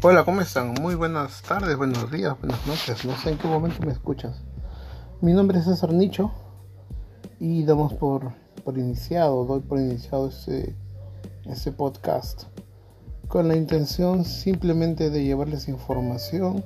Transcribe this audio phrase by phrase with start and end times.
[0.00, 0.74] Hola, ¿cómo están?
[0.80, 3.04] Muy buenas tardes, buenos días, buenas noches.
[3.04, 4.44] No sé en qué momento me escuchas.
[5.20, 6.30] Mi nombre es César Nicho
[7.40, 8.32] y damos por,
[8.62, 10.76] por iniciado, doy por iniciado este,
[11.46, 12.44] este podcast
[13.26, 16.64] con la intención simplemente de llevarles información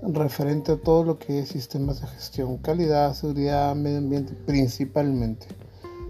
[0.00, 5.46] referente a todo lo que es sistemas de gestión, calidad, seguridad, medio ambiente principalmente.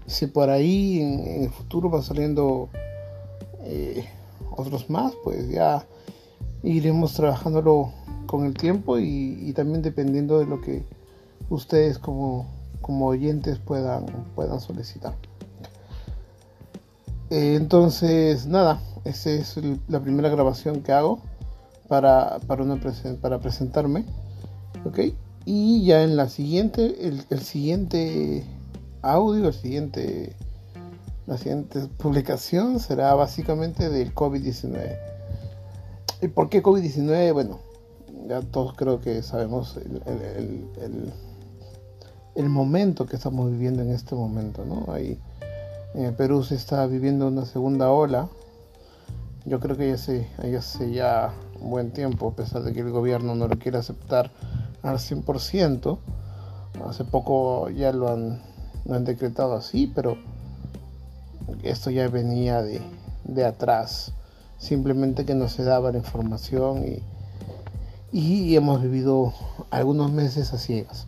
[0.05, 2.69] Si por ahí en, el futuro va saliendo
[3.63, 4.07] eh,
[4.51, 5.85] otros más, pues ya
[6.63, 7.91] iremos trabajándolo
[8.25, 10.83] con el tiempo y, también dependiendo de lo que
[11.49, 12.47] ustedes como,
[12.81, 15.15] como oyentes puedan, puedan solicitar.
[17.29, 21.19] Eh, entonces, nada, esa es la primera grabación que hago
[21.87, 22.79] para, para, una
[23.21, 24.05] para presentarme.
[24.85, 24.99] ¿Ok?
[25.45, 28.43] Y ya en la siguiente, el, el siguiente
[29.01, 30.35] audio, el siguiente,
[31.27, 35.15] la siguiente publicación será básicamente del COVID-19
[36.21, 37.33] ¿Y por qué COVID-19?
[37.33, 37.59] Bueno,
[38.27, 39.77] ya todos creo que sabemos
[42.35, 44.91] el, momento que estamos viviendo en este momento, ¿no?
[44.93, 45.19] Ahí
[45.93, 48.29] en Perú se está viviendo una segunda ola.
[49.45, 52.79] Yo creo que ya se, ya hace ya un buen tiempo, a pesar de que
[52.79, 54.31] el gobierno no lo quiere aceptar
[54.81, 55.99] al 100%.
[56.87, 58.41] Hace poco ya lo han,
[58.85, 60.17] lo han decretado así, pero
[61.63, 62.81] esto ya venía de,
[63.23, 64.13] de atrás
[64.57, 67.03] simplemente que no se daba la información y,
[68.11, 69.33] y hemos vivido
[69.71, 71.07] algunos meses a ciegas.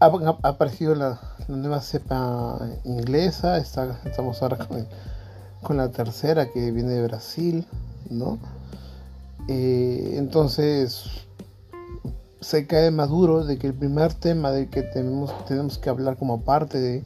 [0.00, 0.06] Ha,
[0.42, 4.56] aparecido la, nueva cepa inglesa, estamos ahora
[5.62, 7.66] con, la tercera que viene de Brasil,
[8.08, 8.38] ¿no?
[9.48, 11.04] Eh, entonces
[12.40, 16.40] se cae maduro de que el primer tema del que tenemos, tenemos que hablar como
[16.40, 17.04] parte de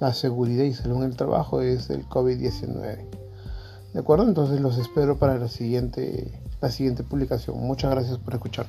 [0.00, 3.06] la seguridad y salud en el trabajo es el COVID-19.
[3.92, 4.26] ¿De acuerdo?
[4.26, 7.58] Entonces los espero para la siguiente, la siguiente publicación.
[7.60, 8.66] Muchas gracias por escuchar.